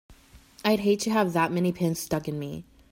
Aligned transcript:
I'd 0.65 0.79
hate 0.79 0.99
to 1.01 1.11
have 1.11 1.33
that 1.33 1.51
many 1.51 1.71
pins 1.71 1.99
stuck 1.99 2.27
in 2.27 2.39
me! 2.39 2.63